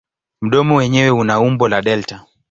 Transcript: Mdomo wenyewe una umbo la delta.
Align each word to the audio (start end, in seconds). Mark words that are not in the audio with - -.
Mdomo 0.41 0.75
wenyewe 0.75 1.09
una 1.11 1.39
umbo 1.39 1.67
la 1.67 1.81
delta. 1.81 2.25